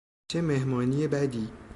چه 0.27 0.41
مهمانی 0.41 1.07
بدی! 1.07 1.47